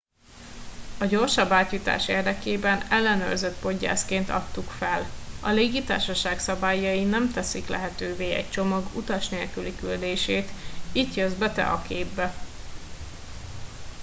a 0.99 1.05
gyorsabb 1.05 1.49
átjutás 1.51 2.07
érdekében 2.07 2.81
ellenőrzött 2.89 3.59
poggyászként 3.59 4.29
adtuk 4.29 4.69
fel 4.69 5.05
a 5.41 5.49
légitársaság 5.49 6.39
szabályai 6.39 7.03
nem 7.03 7.31
teszik 7.31 7.67
lehetővé 7.67 8.31
egy 8.33 8.49
csomag 8.49 8.95
utas 8.95 9.29
nélküli 9.29 9.75
küldését 9.75 10.49
itt 10.91 11.13
jössz 11.13 11.33
be 11.33 11.51
te 11.51 11.65
a 11.65 11.81
képbe 11.81 12.33